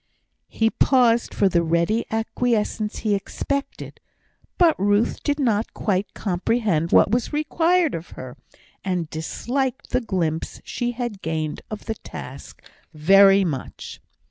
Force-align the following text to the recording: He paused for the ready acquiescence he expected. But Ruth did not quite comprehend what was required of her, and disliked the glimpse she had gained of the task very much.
He 0.47 0.71
paused 0.71 1.31
for 1.31 1.47
the 1.47 1.61
ready 1.61 2.07
acquiescence 2.09 2.97
he 3.05 3.13
expected. 3.13 3.99
But 4.57 4.75
Ruth 4.79 5.21
did 5.21 5.39
not 5.39 5.75
quite 5.75 6.15
comprehend 6.15 6.91
what 6.91 7.11
was 7.11 7.31
required 7.31 7.93
of 7.93 8.09
her, 8.17 8.35
and 8.83 9.11
disliked 9.11 9.91
the 9.91 10.01
glimpse 10.01 10.59
she 10.63 10.93
had 10.93 11.21
gained 11.21 11.61
of 11.69 11.85
the 11.85 11.93
task 11.93 12.63
very 12.95 13.45
much. 13.45 14.01